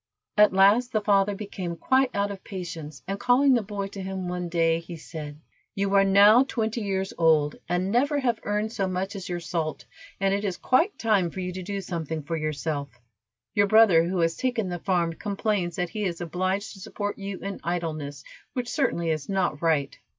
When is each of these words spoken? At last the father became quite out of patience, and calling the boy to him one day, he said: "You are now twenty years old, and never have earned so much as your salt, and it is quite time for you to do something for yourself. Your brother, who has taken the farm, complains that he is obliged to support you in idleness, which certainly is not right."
At 0.35 0.51
last 0.51 0.93
the 0.93 1.01
father 1.01 1.35
became 1.35 1.75
quite 1.77 2.09
out 2.15 2.31
of 2.31 2.43
patience, 2.43 3.03
and 3.07 3.19
calling 3.19 3.53
the 3.53 3.61
boy 3.61 3.85
to 3.89 4.01
him 4.01 4.27
one 4.27 4.49
day, 4.49 4.79
he 4.79 4.95
said: 4.95 5.39
"You 5.75 5.93
are 5.93 6.03
now 6.03 6.43
twenty 6.43 6.81
years 6.81 7.13
old, 7.19 7.57
and 7.69 7.91
never 7.91 8.17
have 8.19 8.39
earned 8.41 8.71
so 8.73 8.87
much 8.87 9.15
as 9.15 9.29
your 9.29 9.39
salt, 9.39 9.85
and 10.19 10.33
it 10.33 10.43
is 10.43 10.57
quite 10.57 10.97
time 10.97 11.29
for 11.29 11.39
you 11.39 11.53
to 11.53 11.61
do 11.61 11.81
something 11.81 12.23
for 12.23 12.35
yourself. 12.35 12.99
Your 13.53 13.67
brother, 13.67 14.03
who 14.05 14.21
has 14.21 14.35
taken 14.35 14.69
the 14.69 14.79
farm, 14.79 15.13
complains 15.13 15.75
that 15.75 15.89
he 15.89 16.03
is 16.03 16.19
obliged 16.19 16.73
to 16.73 16.79
support 16.79 17.19
you 17.19 17.37
in 17.37 17.59
idleness, 17.63 18.23
which 18.53 18.69
certainly 18.69 19.11
is 19.11 19.29
not 19.29 19.61
right." 19.61 19.99